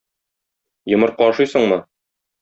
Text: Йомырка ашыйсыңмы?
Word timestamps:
Йомырка 0.93 1.27
ашыйсыңмы? 1.33 1.77